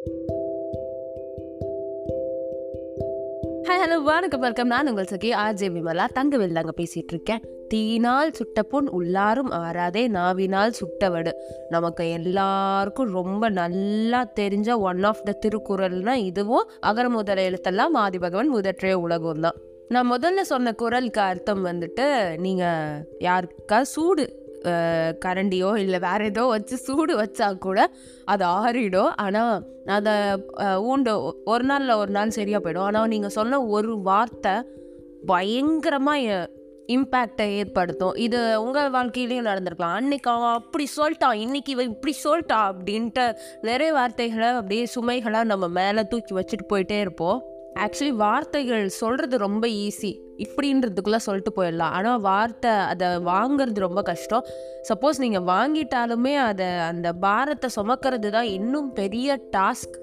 [0.00, 0.12] Hi
[3.66, 4.66] hello வணக்கம் வணக்கம்.
[4.66, 6.04] நான் உங்கள் சகி ஆர்ஜே விமலா.
[6.14, 11.32] தங்கவேல் தாங்க பேசிகிட்டு இருக்கேன் தீயினால் சுட்ட பொன் உள்ளாரும் ஆறாதே நாவினால் சுட்டவடு.
[11.68, 18.92] நமக்கு எல்லாருக்கும் ரொம்ப நல்லா தெரிஞ்ச ஒன் ஆஃப் த திருக்குறள்னா இதுவும் அகர முதல எழுத்தெல்லாம் ஆதிபகவன் முதற்றே
[18.92, 19.54] உலகம் தான்
[19.88, 24.48] நான் முதல்ல சொன்ன குரலுக்கு அர்த்தம் வந்துட்டு நீங்கள் யாருக்கா சூடு
[25.24, 27.88] கரண்டியோ இல்லை வேறு ஏதோ வச்சு சூடு வச்சா கூட
[28.32, 29.12] அது ஆறிடும்.
[29.24, 29.56] ஆனால்
[29.96, 30.14] அதை
[30.92, 31.12] ஊண்டு
[31.52, 32.88] ஒரு நாளில் ஒரு நாள் சரியாக போயிடும்.
[32.90, 34.54] ஆனால் நீங்கள் சொன்ன ஒரு வார்த்தை
[35.32, 36.48] பயங்கரமாக
[36.94, 38.14] இம்பேக்டை ஏற்படுத்தும்.
[38.26, 39.98] இது உங்கள் வாழ்க்கையிலையும் நடந்திருக்கலாம்.
[39.98, 43.26] அன்னைக்கு அவன் அப்படி சொல்லிட்டான் இன்னைக்கு இவன் இப்படி சொல்லிட்டான் அப்படின்ட்டு
[43.68, 47.40] நிறைய வார்த்தைகளை அப்படியே சுமைகளாக நம்ம மேலே தூக்கி வச்சுட்டு போயிட்டே இருப்போம்.
[47.74, 50.10] ஆக்சுவலி வார்த்தைகள் சொல்கிறது ரொம்ப ஈஸி
[50.44, 51.94] இப்படின்றதுக்குள்ளே சொல்லிட்டு போயிடலாம்.
[51.96, 54.46] ஆனால் வார்த்தை அதை வாங்குறது ரொம்ப கஷ்டம்.
[54.88, 59.96] சப்போஸ் நீங்கள் வாங்கிட்டாலுமே அதை அந்த பாரத்தை சுமக்கிறது தான் இன்னும் பெரிய டாஸ்க்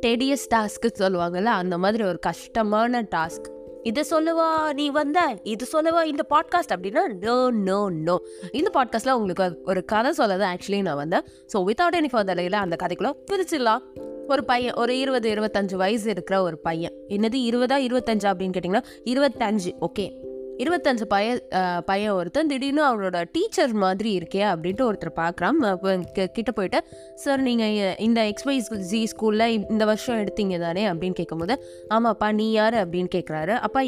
[0.00, 3.48] டெடியஸ் டாஸ்க்கு சொல்லுவாங்கல்ல அந்த மாதிரி ஒரு கஷ்டமான டாஸ்க்
[3.82, 5.36] இதை சொல்லவா நீ வந்த?
[5.42, 8.16] இது சொல்லவா இந்த பாட்காஸ்ட் அப்படின்னா நோ நோ நோ
[8.52, 11.24] இந்த பாட்காஸ்ட்டில் உங்களுக்கு ஒரு கதை சொல்ல தான் ஆக்சுவலி நான் வந்தேன்.
[11.52, 13.82] ஸோ வித்தவுட் எனி ஃபர்தர் அந்த கதைக்குள்ளே பிரிச்சிடலாம்.
[14.28, 16.92] ஒரு பையன் ஒரு இருபது இருபத்தஞ்சு வயசு இருக்கிற ஒரு பையன்.
[17.08, 21.40] என்னது இருபதா இருபத்தஞ்சா அப்படின்னு கேட்டிங்கன்னா இருபத்தஞ்சு ஓகே இருபத்தஞ்சு பையன்
[21.84, 25.92] பையன் ஒருத்தன் திடீர்னு அவரோட டீச்சர் மாதிரி இருக்கே அப்படின்ட்டு ஒருத்தர் பார்க்குறான் அப்போ
[26.32, 26.78] கிட்ட போயிட்டு
[27.14, 30.88] சார் நீங்கள் இந்த எக்ஸ்வைஸ் ஜி ஸ்கூலில் இந்த வருஷம் எடுத்தீங்க தானே?
[30.88, 31.54] அப்படின்னு கேட்கும்போது
[31.94, 32.74] ஆமாப்பா நீ யார்?
[32.74, 33.80] அப்படின்னு கேட்குறாரு அப்பா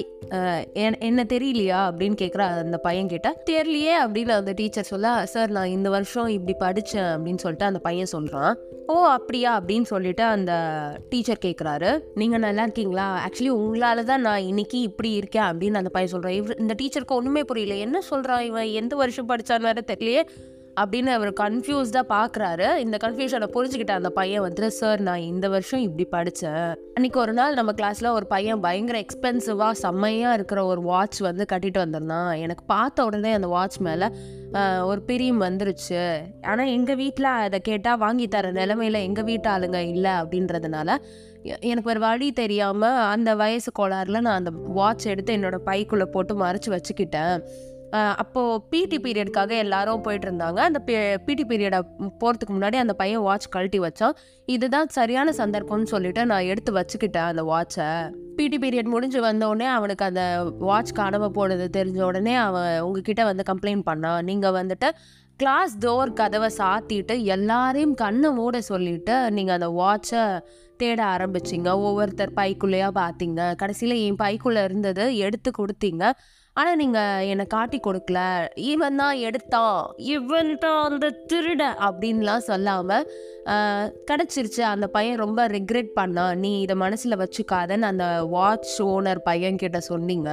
[1.00, 1.80] என்ன தெரியலையா?
[1.88, 6.56] அப்படின்னு கேட்குற அந்த பையன் கிட்ட தெரியலையே அப்படின்னு அந்த டீச்சர் சொல்ல சார் நான் இந்த வருஷம் இப்படி
[6.58, 8.54] படித்தேன் அப்படின்னு சொல்லிட்டு அந்த பையன் சொல்கிறான்
[8.86, 9.60] ஓ அப்படியா?
[9.60, 10.52] அப்படின்னு சொல்லிட்டு அந்த
[11.08, 13.06] டீச்சர் கேட்குறாரு நீங்கள் நல்லா இருக்கீங்களா?
[13.26, 17.44] ஆக்சுவலி உங்களால் தான் நான் இன்னைக்கு இப்படி இருக்கேன் அப்படின்னு அந்த பையன் சொல்கிறேன் இவர் இந்த டீச்சருக்கு ஒன்றுமே
[17.44, 17.74] புரியல.
[17.74, 18.66] என்ன சொல்கிறான் இவன்?
[18.66, 20.28] எந்த வருஷம் படித்தான்னு வேறு தெரியலையே.
[20.80, 26.04] அப்படின்னு அவர் கன்ஃபியூஸ்டாக பார்க்குறாரு இந்த கன்ஃபியூஷனை புரிஞ்சுக்கிட்ட அந்த பையன் வந்துட்டு சார் நான் இந்த வருஷம் இப்படி
[26.04, 31.44] படித்தேன் அன்னைக்கு ஒரு நாள் நம்ம கிளாஸில் ஒரு பையன் பயங்கர எக்ஸ்பென்சிவாக செம்மையாக இருக்கிற ஒரு வாட்ச் வந்து
[31.52, 32.32] கட்டிட்டு வந்திருந்தான்.
[32.36, 34.08] எனக்கு பார்த்த உடனே அந்த வாட்ச் மேலே
[34.82, 36.02] ஒரு பிரியம் வந்துருச்சு.
[36.42, 40.96] ஆனால் எங்கள் வீட்டில் அதை கேட்டால் வாங்கி தர நிலமையில எங்கள் வீட்டு ஆளுங்க இல்லை அப்படின்றதுனால
[41.60, 46.70] எனக்கு ஒரு வழி தெரியாமல் அந்த வயசு கோளாறில் நான் அந்த வாட்ச் எடுத்து என்னோடய பைக்குள்ளே போட்டு மறைச்சி
[46.70, 47.42] வச்சுக்கிட்டேன்.
[47.92, 50.78] அப்போது பிடி பீரியடுக்காக எல்லாரும் போயிட்டு இருந்தாங்க அந்த
[51.26, 51.80] பிடி பீரியடை
[52.20, 54.16] போகிறதுக்கு முன்னாடி அந்த பையன் வாட்ச் கழட்டி வச்சான்.
[54.54, 57.88] இதுதான் சரியான சந்தர்ப்பம்னு சொல்லிட்டு நான் எடுத்து வச்சுக்கிட்டேன் அந்த வாட்சை
[58.38, 60.22] பிடி பீரியட் முடிஞ்சு வந்தோடனே அவனுக்கு அந்த
[60.58, 64.22] வாட்ச் காணாம போனது தெரிஞ்ச உடனே அவன் உங்ககிட்ட வந்து கம்ப்ளைண்ட் பண்ணான்.
[64.22, 64.90] நீங்கள் வந்துட்டு
[65.36, 70.22] கிளாஸ் டோர் கதவை சாத்திட்டு எல்லாரையும் கண்ணை மூட சொல்லிட்டு நீங்கள் அந்த வாட்சை
[70.76, 71.70] தேட ஆரம்பிச்சிங்க.
[71.88, 76.12] ஒவ்வொருத்தர் பைக்குள்ளேயா பார்த்தீங்க கடைசியில் என் பைக்குள்ளே இருந்தது எடுத்து கொடுத்தீங்க.
[76.60, 78.20] ஆனால் நீங்கள் என்னை காட்டி கொடுக்கல.
[78.72, 79.80] இவன் தான் எடுத்தான்
[80.14, 83.08] இவன் தான் அந்த திருட அப்படின்லாம் சொல்லாமல்
[84.10, 84.62] கிடச்சிருச்சு.
[84.74, 88.06] அந்த பையன் ரொம்ப ரிக்ரெட் பண்ணான் நீ இதை மனசில் வச்சுக்காதன்னு அந்த
[88.36, 90.30] வாட்ச் ஓனர் பையன் கிட்ட சொன்னீங்க.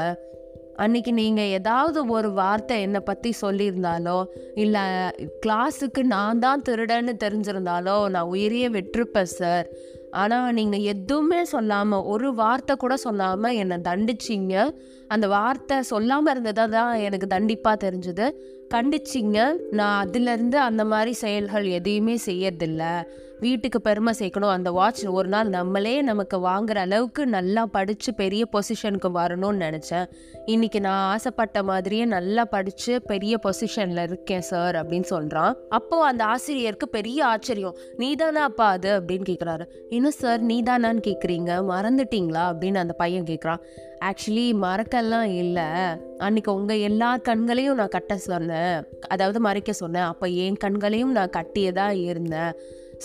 [0.84, 4.16] அன்னைக்கு நீங்கள் ஏதாவது ஒரு வார்த்தை என்னை பற்றி சொல்லியிருந்தாலோ
[4.64, 4.84] இல்லை
[5.44, 9.68] கிளாஸுக்கு நான் தான் திருடன்னு தெரிஞ்சிருந்தாலோ நான் உயிரியே விட்டுருப்பேன் சார்
[10.22, 14.56] ஆனால் நீங்கள் எதுவுமே சொல்லாமல் ஒரு வார்த்தை கூட சொல்லாமல் என்னை தண்டிச்சிங்க.
[15.08, 18.28] அந்த வார்த்தை சொல்லாமல் இருந்ததாக தான் எனக்கு தண்டிப்பாக தெரிஞ்சுது.
[18.74, 19.40] கண்டிச்சிங்க.
[19.80, 22.94] நான் அதுலேருந்து அந்த மாதிரி செயல்கள் எதையுமே செய்யறதில்லை.
[23.44, 24.54] வீட்டுக்கு பெருமை சேர்க்கணும்.
[24.58, 30.08] அந்த வாட்ச் ஒரு நாள் நம்மளே நமக்கு வாங்குற அளவுக்கு நல்லா படித்து பெரிய பொசிஷனுக்கு வரணும்னு நினச்சேன்.
[30.46, 36.90] இன்னைக்கு நான் ஆசைப்பட்ட மாதிரியே நல்லா படித்து பெரிய பொசிஷனில் இருக்கேன் சார் அப்படின்னு சொல்கிறான் அப்போது அந்த ஆசிரியருக்கு
[36.90, 37.76] பெரிய ஆச்சரியம்.
[37.98, 38.90] நீதானா அப்பா அது?
[39.00, 42.44] அப்படின்னு கேட்குறாரு இன்னும் சார் நீதானான்னு கேட்குறீங்க மறந்துட்டீங்களா?
[42.52, 43.62] அப்படின்னு அந்த பையன் கேட்குறான்
[44.06, 45.70] ஆக்சுவலி மறக்கெல்லாம் இல்லை.
[46.18, 48.78] அன்னைக்கு உங்கள் எல்லா கண்களையும் நான் கட்ட சொன்னேன்.
[49.08, 50.10] அதாவது மறைக்க சொன்னேன்.
[50.14, 52.54] அப்போ என் கண்களையும் நான் கட்டியதா இருந்தேன்.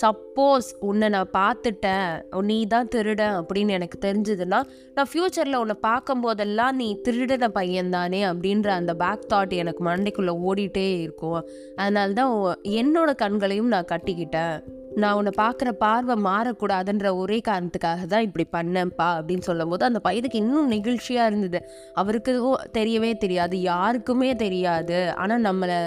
[0.00, 2.08] சப்போஸ் உன்னை நான் பார்த்துட்டேன்
[2.42, 4.60] நீ தான் திருடன் அப்படின்னு எனக்கு தெரிஞ்சதுன்னா
[4.94, 10.86] நான் ஃப்யூச்சரில் உன்னை பார்க்கும் போதெல்லாம் நீ திருடின பையன்தானே அப்படின்ற அந்த பேக் தாட் எனக்கு மண்டைக்குள்ளே ஓடிட்டே
[11.00, 11.40] இருக்கும்.
[11.76, 12.32] அதனால தான்
[12.80, 14.56] என்னோட கண்களையும் நான் கட்டிக்கிட்டேன்.
[15.02, 20.70] நான் உன்னை பார்க்குற பார்வை மாறக்கூடாதுன்ற ஒரே காரணத்துக்காக தான் இப்படி பண்ணேன்ப்பா அப்படின்னு சொல்லும்போது அந்த பையனுக்கு இன்னும்
[20.72, 21.60] நெகிழ்ச்சியாக இருந்தது.
[21.94, 22.32] அவருக்கு
[22.78, 24.98] தெரியவே தெரியாது யாருக்குமே தெரியாது.
[25.14, 25.78] ஆனால் நம்மளை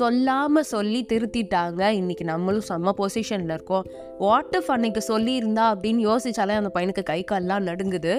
[0.00, 1.82] சொல்லாமல் சொல்லி திருத்திட்டாங்க.
[2.00, 3.86] இன்னைக்கு நம்மளும் செம்ம பொசிஷனில் இருக்கோம்.
[4.18, 8.14] வாட் இஃப் அன்னைக்கு சொல்லியிருந்தா அப்படின்னு யோசித்தாலே அந்த பையனுக்கு கை கால்லாம் நடுங்குது.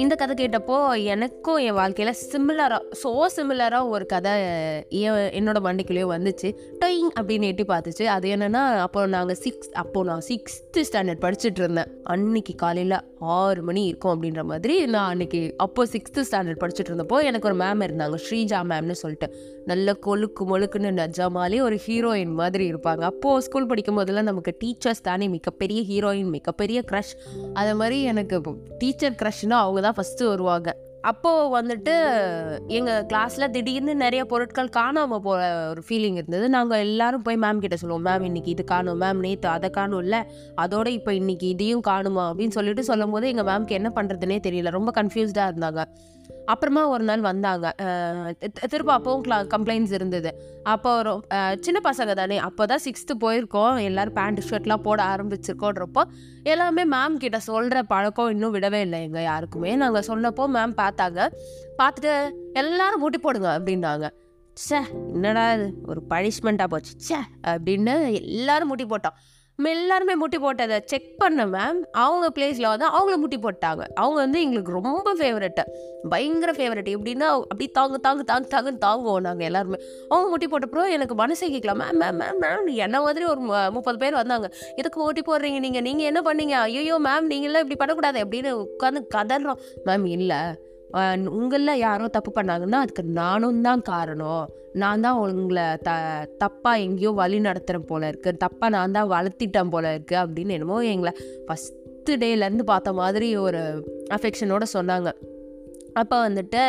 [0.00, 0.76] இந்த கதை கேட்டப்போ
[1.14, 4.32] எனக்கும் என் வாழ்க்கையில் சிமிலராக ஸோ சிமிலராக ஒரு கதை
[5.00, 6.48] என் என்னோட மண்டிக்குள்ளேயும் வந்துச்சு.
[6.82, 8.04] டொயிங் அப்படின்னு எட்டி பார்த்துச்சு.
[8.14, 11.90] அது என்னென்னா அப்போ நாங்கள் சிக்ஸ் அப்போது நான் சிக்ஸ்த்து ஸ்டாண்டர்ட் படிச்சுட்டு இருந்தேன்.
[12.14, 12.96] அன்னைக்கு காலையில்
[13.36, 17.84] ஆறு மணி இருக்கும் அப்படின்ற மாதிரி நான் அன்னைக்கு அப்போ சிக்ஸ்த்து ஸ்டாண்டர்ட் படிச்சுட்டு இருந்தப்போ எனக்கு ஒரு மேம்
[17.88, 18.18] இருந்தாங்க.
[18.26, 19.28] ஸ்ரீஜா மேம்னு சொல்லிட்டு.
[19.72, 23.02] நல்ல கொழுக்கு மொழுக்குன்னு நஜமாலே ஒரு ஹீரோயின் மாதிரி இருப்பாங்க.
[23.12, 27.14] அப்போது ஸ்கூல் படிக்கும் போதெல்லாம் நமக்கு டீச்சர்ஸ் தானே மிகப்பெரிய ஹீரோயின் மிகப்பெரிய க்ரஷ்
[27.60, 28.40] அதை மாதிரி எனக்கு
[28.82, 30.70] டீச்சர் க்ரஷ்னா அவங்க தான் ஃபஸ்ட்டு வருவாங்க.
[31.10, 31.94] அப்போது வந்துட்டு
[32.66, 36.48] எங்கள் கிளாஸில் திடீர்னு நிறைய பொருட்கள் காணாமல் போகிற ஒரு ஃபீலிங் இருந்தது.
[36.48, 39.00] நாங்கள் எல்லாரும் போய் மேம் கிட்ட சொல்லுவோம் மேம் இன்றைக்கி இது காணும்.
[39.00, 40.20] மேம் நேற்று அதை காணும் இல்லை.
[40.56, 42.26] அதோட இப்போ இன்னைக்கு இதையும் காணுமா?
[42.30, 44.70] அப்படின்னு சொல்லிட்டு சொல்லும் போது எங்கள் மேம்க்கு என்ன பண்ணுறதுனே தெரியல.
[44.78, 45.82] ரொம்ப கன்ஃபியூஸ்டாக இருந்தாங்க.
[46.52, 47.66] அப்புறமா ஒரு நாள் வந்தாங்க.
[48.72, 50.30] திரும்ப அப்போவும் க்ளா கம்ப்ளைண்ட்ஸ் இருந்தது.
[50.72, 51.12] அப்போ ஒரு
[51.66, 53.76] சின்ன பசங்க தானே அப்போ தான் சிக்ஸ்த்து போயிருக்கோம்.
[53.88, 56.04] எல்லாரும் பேண்ட் ஷர்ட்லாம் போட ஆரம்பிச்சிருக்கோன்றப்போ
[56.54, 59.00] எல்லாமே மேம் கிட்ட சொல்கிற பழக்கம் இன்னும் விடவே இல்லை.
[59.08, 59.72] எங்கள் யாருக்குமே.
[59.84, 61.28] நாங்கள் சொன்னப்போ மேம் பார்த்தாங்க.
[61.80, 62.12] பார்த்துட்டு
[62.62, 64.08] எல்லாரும் மூட்டி போடுங்க அப்படின்னாங்க.
[64.56, 64.78] ச்சே
[65.14, 65.68] என்னடா இது?
[65.90, 66.92] ஒரு பனிஷ்மெண்ட்டாக போச்சு.
[67.04, 67.20] ச்சே
[67.52, 67.94] அப்படின்னு
[68.32, 69.16] எல்லாரும் முட்டி போட்டோம்.
[69.58, 73.82] எல்லாருமே முட்டி போட்டதை செக் பண்ண மேம் அவங்க பிளேஸில் வந்து அவங்கள முட்டி போட்டாங்க.
[73.94, 75.62] அவங்க வந்து எங்களுக்கு ரொம்ப ஃபேவரெட்டு
[76.08, 79.78] பயங்கர ஃபேவரெட் எப்படின்னா அப்படி தாங்க தாங்கு தாங்க தாங்குன்னு தாங்குவோம் நாங்கள் எல்லாருமே.
[80.08, 83.40] அவங்க முட்டி போட்டப்பறம் எனக்கு மனசே கேட்கலாம் மேம் மேம் மேம் மேம் என்ன மாதிரி ஒரு
[83.76, 84.48] முப்பது பேர் வந்தாங்க.
[84.76, 86.56] எதுக்கு முட்டி போடுறீங்க நீங்கள் நீங்கள் என்ன பண்ணீங்க?
[86.66, 90.42] ஐயோ மேம் நீங்களாம் இப்படி பண்ணக்கூடாது அப்படின்னு உட்காந்து கதறோம் மேம் இல்லை.
[91.38, 94.48] உங்களில் யாரோ தப்பு பண்ணாங்கன்னா அதுக்கு நானும் தான் காரணம்.
[94.72, 95.90] நான் தான் உங்களை த
[96.44, 101.12] தப்பாக எங்கேயோ வழி நடத்துகிறேன் போல இருக்குது தப்பாக நான் தான் வளர்த்திட்டேன் போல இருக்குது அப்படின்னு என்னமோ எங்களை
[101.46, 103.62] ஃபஸ்ட்டு டேலேருந்து பார்த்த மாதிரி ஒரு
[104.10, 105.12] அஃபெக்ஷனோட சொன்னாங்க.
[105.94, 106.62] அப்போ வந்துட்டு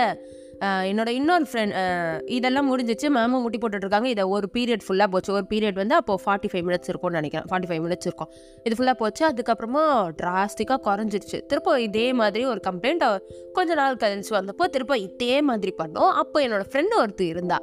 [0.64, 3.10] என்னோட இன்னொரு ஃப்ரெண்ட் இதெல்லாம் முடிஞ்சிச்சு.
[3.16, 4.04] மேமும் முட்டி போட்டுட்ருக்காங்க.
[4.04, 5.34] இதை ஒரு பீரியட் ஃபுல்லாக போச்சு.
[5.34, 7.46] ஒரு பீரியட் வந்து அப்போ ஃபார்ட்டி ஃபைவ் மினிட்ஸ் இருக்கும்னு நினைக்கிறேன்.
[7.50, 8.32] ஃபார்ட்டி ஃபைவ் மினிட்ஸ் இருக்கும்.
[8.64, 9.28] இது ஃபுல்லாக போச்சு.
[9.28, 11.46] அதுக்கப்புறமா டிராஸ்டிக்காக குறைஞ்சிருச்சு.
[11.46, 13.20] திரும்ப இதே மாதிரி ஒரு கம்ப்ளைண்ட்
[13.54, 16.10] கொஞ்ச நாள் கழிச்சு வந்தப்போ திருப்ப இதே மாதிரி பண்ணோம்.
[16.10, 17.62] அப்போ என்னோடய ஃப்ரெண்டு ஒருத்தர் இருந்தா.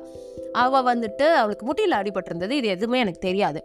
[0.52, 2.50] அவள் வந்துட்டு அவளுக்கு முட்டியில் அடிபட்டிருந்தது.
[2.50, 3.64] இது எதுவுமே எனக்கு தெரியாது.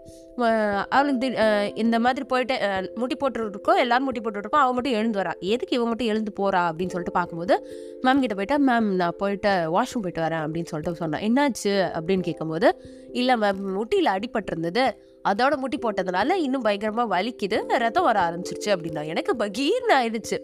[0.90, 2.60] அவளுக்கு தி- இந்த மாதிரி போயிட்டு
[2.96, 3.78] முட்டி போட்டுருக்கோம்.
[3.78, 5.40] எல்லாரும் முட்டி போட்டுருக்கோம் அவள் மட்டும் எழுந்து வரா.
[5.40, 7.68] எதுக்கு இவன் மட்டும் எழுந்து போகிறா அப்படின்னு சொல்லிட்டு பார்க்கும்போது
[8.02, 11.76] மேம் கிட்ட போயிட்டா மேம் நான் போயிட்டு வாஷ்ரூம் போயிட்டு வரேன் அப்படின்னு சொல்லிட்டு சொன்னேன் என்னாச்சு?
[11.98, 12.70] அப்படின்னு கேட்கும்போது
[13.12, 14.84] இல்லை மேம் முட்டியில் அடிபட்டிருந்தது.
[15.30, 17.58] அதோட முட்டி போட்டதுனால இன்னும் பயங்கரமாக வலிக்குது.
[17.78, 20.38] ரத்தம் வர ஆரம்பிச்சிருச்சு அப்படின்னா எனக்கு பகீர்னு ஆயிடுச்சு.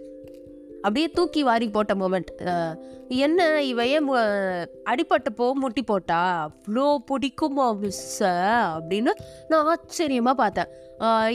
[0.81, 2.75] அப்படியே தூக்கி வாரி போட்ட மூமெண்ட்
[3.07, 6.49] என்ன இவையே மு- அடிபட்டப்போ முட்டி போட்டா?
[6.49, 8.25] அவ்வளோ பிடிக்குமா மிஸ்ஸ
[8.79, 9.09] அப்படின்னு
[9.47, 10.67] நான் ஆச்சரியமாக பார்த்தேன்.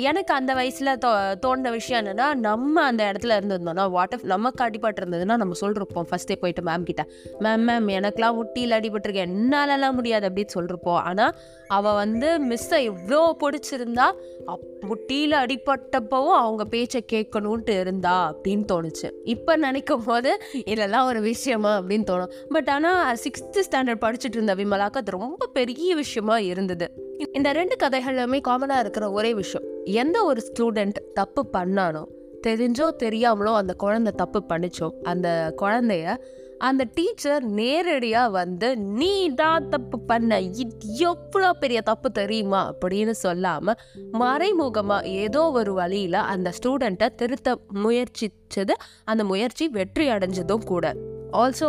[0.00, 5.00] எனக்கு அந்த வயசில் தோ தோணுன விஷயம் என்னென்னா நம்ம அந்த இடத்துல இருந்திருந்தோம்னா வாட் இஃப் நமக்கு அடிபட்டு
[5.00, 6.06] இருந்ததுன்னா நம்ம சொல்லிருப்போம்.
[6.10, 7.06] ஃபஸ்ட்டே போயிட்டு மேம் கிட்ட
[7.40, 10.94] மேம் மேம் எனக்கெலாம் முட்டியில் அடிபட்டிருக்கேன் என்னாலலாம் முடியாது அப்படின்னு சொல்லிருப்போம்.
[10.94, 11.34] ஆனால்
[11.68, 14.12] அவள் வந்து மிஸ்ஸை எவ்வளோ பிடிச்சிருந்தா
[14.46, 19.10] அப் முட்டியில் அடிபட்டப்பவும் அவங்க பேச்சை கேட்கணுன்ட்டு இருந்தா அப்படின்னு தோணுச்சு.
[19.36, 20.30] இப்போ நினைக்கும் போது
[20.64, 22.32] இதெல்லாம் ஒரு விஷயமா அப்படின்னு தோணும்.
[22.48, 26.88] பட் ஆனால் சிக்ஸ்த்து ஸ்டாண்டர்ட் படிச்சுட்டு இருந்த விமலாக்கு அது ரொம்ப பெரிய விஷயமா இருந்தது.
[27.32, 29.66] இந்த ரெண்டு கதைகளுமே காமனாக இருக்கிற ஒரே விஷயம்.
[30.02, 32.04] எந்த ஒரு ஸ்டூடெண்ட் தப்பு பண்ணானோ
[32.46, 35.28] தெரிஞ்சோ தெரியாமலோ அந்த குழந்தை தப்பு பண்ணிச்சோ அந்த
[35.62, 36.16] குழந்தைய
[36.60, 40.40] அந்த டீச்சர் நேரடியாக வந்து நீ தான் தப்பு பண்ண.
[40.40, 42.72] இது எவ்வளோ பெரிய தப்பு தெரியுமா?
[42.72, 43.78] அப்படின்னு சொல்லாமல்
[44.12, 48.72] மறைமுகமாக ஏதோ ஒரு வழியில் அந்த ஸ்டூடெண்ட்டை திருத்த முயற்சித்தது
[49.04, 50.94] அந்த முயற்சி வெற்றி அடைஞ்சதும் கூட.
[51.32, 51.68] ஆல்சோ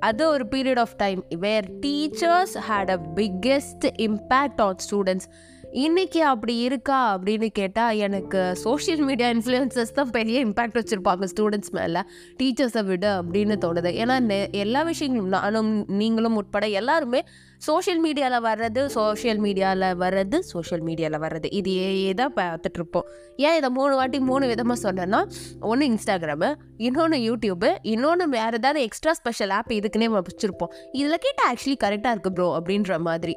[0.00, 5.28] அது ஒரு period of time where teachers had a biggest impact on students
[5.72, 12.02] இன்னைக்கு அப்படி இருக்கா அப்படின்னு கேட்டால் எனக்கு சோஷியல் மீடியா இன்ஃப்ளூயன்சஸ் தான் பெரிய இம்பேக்ட் வச்சுருப்பாங்க ஸ்டூடெண்ட்ஸ் மேலே.
[12.42, 13.88] டீச்சர்ஸை விட அப்படின்னு தோணுது.
[14.00, 17.24] ஏன்னா நெ- எல்லா விஷயங்களும் நானும் நீங்களும் உட்பட எல்லாருமே
[17.58, 21.52] சோஷியல் மீடியாவில் வர்றது சோஷியல் மீடியாவில் வர்றது சோஷியல் மீடியாவில் வர்றது.
[21.52, 23.04] இது தான் பார்த்துட்ருப்போம்
[23.36, 25.30] ஏன் இதை மூணு வாட்டி மூணு விதமாக சொன்னேன்னா
[25.60, 30.74] ஒன்று இன்ஸ்டாகிராமு இன்னொன்று யூடியூபு இன்னொன்று வேறு ஏதாவது எக்ஸ்ட்ரா ஸ்பெஷல் ஆப் இதுக்குன்னே வச்சுருப்போம்.
[30.92, 33.36] இதில் கேட்டால் ஆக்சுவலி கரெக்டாக இருக்குது ப்ரோ அப்படின்ற மாதிரி.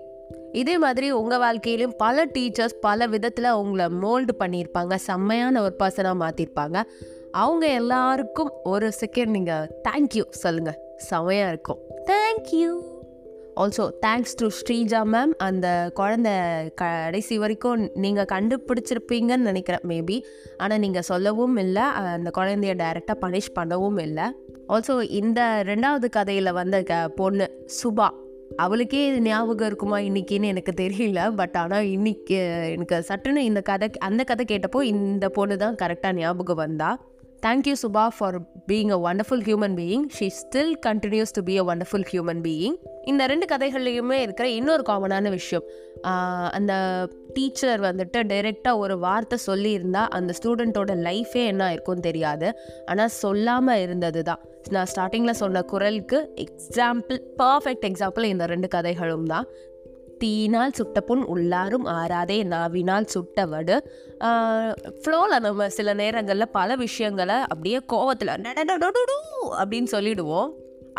[0.62, 4.96] இதே மாதிரி உங்கள் வாழ்க்கையிலும் பல டீச்சர்ஸ் பல விதத்தில் உங்களை மோல்டு பண்ணியிருப்பாங்க.
[5.10, 6.78] செம்மையான ஒரு பர்சனாக மாற்றிருப்பாங்க
[7.44, 10.78] அவங்க எல்லாருக்கும் ஒரு செகண்ட் நீங்கள் தேங்க்யூ சொல்லுங்கள்
[11.10, 11.82] செம்மையாக இருக்கும்.
[12.12, 12.70] Thank you
[13.62, 15.68] also thanks to Sreeja ma'am அந்த
[16.00, 16.30] குழந்த
[16.82, 20.18] கடைசி வரைக்கும் நீங்கள் கண்டுபிடிச்சிருப்பீங்கன்னு நினைக்கிறேன் மேபி
[20.64, 21.86] ஆனால் நீங்கள் சொல்லவும் இல்லை.
[22.16, 24.26] அந்த குழந்தைய டைரெக்டாக பனிஷ் பண்ணவும் இல்லை.
[24.74, 27.48] ஆல்சோ இந்த ரெண்டாவது கதையில் வந்த க பொண்ணு
[27.80, 28.10] சுபா.
[28.64, 31.20] அவளுக்கே இது ஞாபகம் இருக்குமா இன்னைக்குன்னு எனக்கு தெரியல.
[31.36, 32.38] பட் ஆனால் இன்னைக்கு
[32.76, 36.90] எனக்கு சட்டுன்னு இந்த கதை அந்த கதை கேட்டப்போ இந்த பொண்ணு தான் கரெக்டாக ஞாபகம் வந்தா.
[37.46, 38.38] Thank you Subha for
[38.70, 42.78] being a wonderful human being she still continues to be a wonderful human being
[43.12, 45.66] இந்த ரெண்டு கதைகள்லையுமே இருக்கிற இன்னொரு காமனான விஷயம்.
[46.52, 46.74] அந்த
[47.34, 52.50] டீச்சர் வந்துட்டு டைரெக்டாக ஒரு வார்த்தை சொல்லியிருந்தால் அந்த ஸ்டூடெண்ட்டோட லைஃபே என்ன இருக்கும்னு தெரியாது
[52.86, 59.48] ஆனால் சொல்லாமல் இருந்தது தான் நான் ஸ்டார்டிங்கில் சொன்ன குரலுக்கு எக்ஸாம்பிள் பர்ஃபெக்ட் எக்ஸாம்பிள் இந்த ரெண்டு கதைகளும் தான்
[60.20, 63.76] தீயினால் சுட்ட புண் உள்ளாரும் ஆறாதே நாவினால் சுட்டவடு
[65.02, 68.34] ஃப்ளோவில் நம்ம சில நேரங்களில் பல விஷயங்களை அப்படியே கோவத்தில்
[69.60, 70.52] அப்படின்னு சொல்லிடுவோம்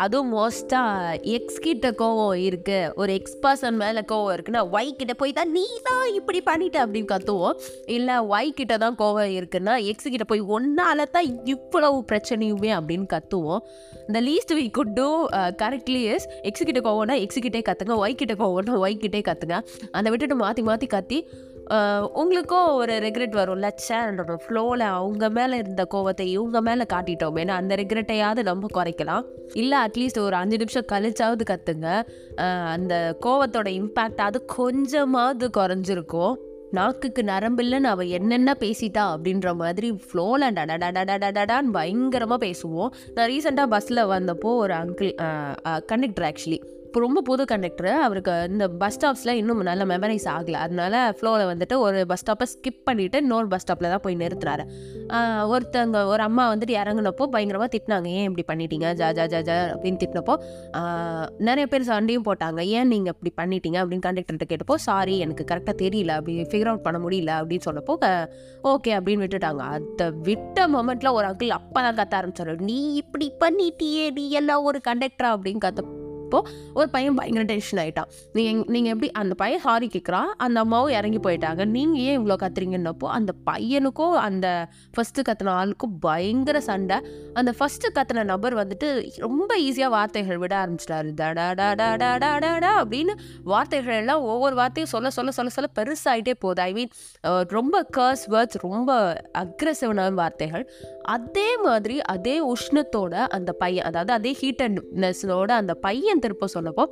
[0.03, 5.35] அதுவும் மோஸ்ட்டாக எக்ஸ் கிட்ட கோவம் இருக்குது ஒரு எக்ஸ் பர்சன் மேலே கோவம் இருக்குன்னா ஒய் கிட்ட போய்
[5.39, 7.55] தான் நீ தான் இப்படி பண்ணிட்ட அப்படின்னு கத்துவோம்.
[7.95, 13.61] இல்லை ஒய் கிட்ட தான் கோவம் இருக்குன்னா எக்ஸ் கிட்ட போய் ஒன்றால் தான் இவ்வளவு பிரச்சனையுமே அப்படின்னு கத்துவோம்.
[14.07, 15.09] இந்த least we could do
[15.63, 19.57] correctly is X கிட்ட கோவம்னா எக்ஸ் கிட்டே கற்றுங்க ஒய் கிட்ட கோவம்னா ஒய் கிட்டே கற்றுங்க
[19.97, 21.19] அதை விட்டுட்டு மாற்றி மாற்றி கத்தி
[22.21, 23.67] உங்களுக்கும் ஒரு ரெக்ரெட் வரும்ல?
[23.87, 29.25] சேனோட ஃப்ளோவில் அவங்க மேலே இருந்த கோவத்தை இவங்க மேலே காட்டிட்டோம் ஏன்னா அந்த ரெக்ரெட்டையாவது நம்ம குறைக்கலாம்.
[29.53, 31.87] இல்லை அட்லீஸ்ட் ஒரு அஞ்சு நிமிஷம் கழிச்சாவது கற்றுங்க
[32.75, 32.93] அந்த
[33.25, 36.35] கோவத்தோட இம்பேக்ட் அது கொஞ்சமாவது குறைஞ்சிருக்கும்.
[36.77, 42.89] நாக்குக்கு நரம்பில்லைன்னு அவள் என்னென்ன பேசிட்டா அப்படின்ற மாதிரி ஃப்ளோவில் டடடடடடடான்னு பயங்கரமாக பேசுவோம்.
[43.13, 45.13] நான் ரீசெண்டாக பஸ்ஸில் வந்தப்போ ஒரு அங்கிள்
[45.91, 50.59] கண்டக்டர் ஆக்சுவலி இப்போ ரொம்ப புது கண்டக்டர் அவருக்கு இந்த பஸ் ஸ்டாப்ஸில் இன்னும் நல்ல மெமரைஸ் ஆகலை.
[50.65, 54.63] அதனால ஃப்ளோவில் வந்துட்டு ஒரு பஸ் ஸ்டாப்பை ஸ்கிப் பண்ணிவிட்டு இன்னொரு பஸ் ஸ்டாப்பில் தான் போய் நிறுத்துறாரு.
[55.53, 58.87] ஒருத்தவங்க ஒருத்தங்க ஒரு அம்மா வந்துட்டு இறங்குனப்போ பயங்கரமாக திட்டினாங்க ஏன் இப்படி பண்ணிட்டீங்க?
[58.99, 60.35] ஜா ஜா ஜா ஜா அப்படின்னு திட்டினப்போ
[61.47, 62.59] நிறைய பேர் சண்டையும் போட்டாங்க.
[62.77, 63.77] ஏன் நீங்கள் இப்படி பண்ணிட்டீங்க?
[63.83, 66.15] அப்படின்னு கண்டக்டர்கிட்ட கேட்டப்போ சாரி எனக்கு கரெக்டாக தெரியல.
[66.19, 67.33] அப்படி ஃபிகர் அவுட் பண்ண முடியல.
[67.41, 67.95] அப்படின்னு சொன்னப்போ
[68.73, 69.63] ஓகே அப்படின்னு விட்டுட்டாங்க.
[69.75, 72.53] அதை விட்ட மொமெண்ட்டில் ஒரு அங்கிள் அப்போ தான் கத்த ஆரம்பிச்சார்.
[72.71, 75.89] நீ இப்படி பண்ணிட்டியே நீ எல்லாம் ஒரு கண்டக்டரா அப்படின்னு கத்த
[76.27, 76.39] அப்போ
[76.77, 81.19] ஒரு பையன் பயங்கர டென்ஷன் ஆகிட்டான் நீங்கள் நீங்கள் எப்படி அந்த பையன் சாரி கேட்குறான் அந்த அம்மாவும் இறங்கி
[81.25, 81.61] போயிட்டாங்க.
[81.75, 84.47] நீங்கள் ஏன் இவ்வளோ கத்துறீங்கன்னப்போ அந்த பையனுக்கும் அந்த
[84.95, 86.97] ஃபஸ்ட்டு கத்துன ஆளுக்கும் பயங்கர சண்டை.
[87.39, 88.87] அந்த ஃபஸ்ட்டு கத்துன நபர் வந்துட்டு
[89.25, 91.11] ரொம்ப ஈஸியாக வார்த்தைகள் விட ஆரம்பிச்சிட்டாரு.
[91.21, 93.15] டடா அப்படின்னு
[93.53, 96.61] வார்த்தைகள் எல்லாம் ஒவ்வொரு வார்த்தையும் சொல்ல சொல்ல சொல்ல சொல்ல பெருசாகிட்டே போகுது.
[96.67, 96.93] ஐ மீன்
[97.57, 98.91] ரொம்ப கர்ஸ் வேர்ட்ஸ் ரொம்ப
[99.43, 100.65] அக்ரெசிவான வார்த்தைகள்.
[101.15, 106.83] அதே மாதிரி அதே உஷ்ணத்தோட அந்த பையன் அதாவது அதே ஹீட்டட்னஸோட அந்த பையன் திருப்ப சொன்னப்போ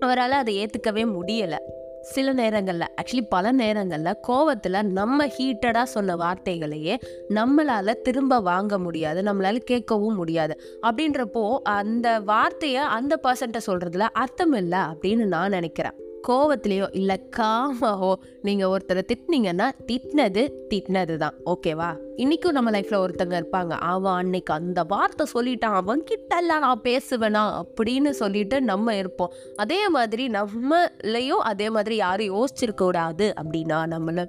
[0.00, 1.58] அவரால் அதை ஏற்றுக்கவே முடியலை.
[2.00, 6.96] சில நேரங்களில் ஆக்சுவலி பல நேரங்களில் கோவத்தில் நம்ம ஹீட்டடாக சொன்ன வார்த்தைகளையே
[7.28, 10.60] நம்மளால் திரும்ப வாங்க முடியாது நம்மளால் கேட்கவும் முடியாது.
[10.82, 16.01] அப்படின்றப்போ அந்த வார்த்தையை அந்த பர்சன்ட்டை சொல்கிறதுல அர்த்தம் இல்லை அப்படின்னு நான் நினைக்கிறேன்.
[16.28, 18.12] கோவத்திலையோ இல்லை காமாவோ
[18.46, 21.90] நீங்கள் ஒருத்தரை திட்டினீங்கன்னா திட்டினது திட்டினது தான் ஓகேவா?
[22.16, 23.74] இன்றைக்கும் நம்ம லைஃப்பில் ஒருத்தங்க இருப்பாங்க.
[23.92, 25.76] அவன் அன்னைக்கு அந்த வார்த்தை சொல்லிட்டான்.
[25.80, 29.32] அவன் கிட்டலாம் நான் பேசுவேனா அப்படின்னு சொல்லிட்டு நம்ம இருப்போம்.
[29.56, 34.24] அதே மாதிரி நம்மளையும் அதே மாதிரி யாரும் யோசிச்சிருக்கக்கூடாது அப்படின்னா நம்மளை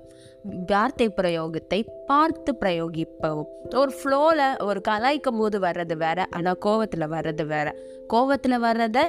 [0.71, 3.43] வார்த்தை பிரயோகத்தை பார்த்து பிரயோகிப்போம்.
[3.81, 7.67] ஒரு ஃப்ளோவில் ஒரு கலாய்க்கும் போது வர்றது வேற ஆனால் கோவத்தில் வர்றது வேற.
[8.13, 9.05] கோவத்தில் வர்றதை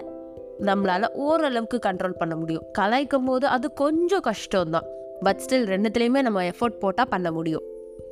[0.61, 2.62] நம்மளால ஓரளவுக்கு கண்ட்ரோல் பண்ண முடியும்.
[2.78, 4.84] கலாய்க்கும் போது அது கொஞ்சம் கஷ்டம்தான்.
[5.20, 7.62] பட் ஸ்டில் ரெண்டுத்துலேயுமே நம்ம எஃபோர்ட் போட்டால் பண்ண முடியும்.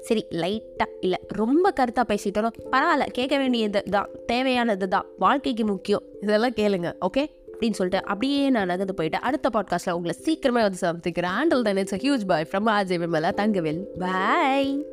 [0.00, 4.08] சரி லைட்டாக இல்லை ரொம்ப கருத்தாக பேசிட்டோம் பரவாயில்ல கேட்க வேண்டியது தான்.
[4.26, 5.06] தேவையானது தான்.
[5.18, 6.02] வாழ்க்கைக்கு முக்கியம்.
[6.20, 7.24] இதெல்லாம் கேளுங்க ஓகே
[7.60, 11.30] அப்படின்னு சொல்லிட்டு அப்படியே நான் நகர்ந்து போயிட்டு அடுத்த பாட்காஸ்ட்டில் உங்களை சீக்கிரமே வந்து சந்திக்கிறேன்.
[11.30, 13.84] Handle than it's huge bye from Ajay Vimala Thangavel.
[13.98, 14.86] Bye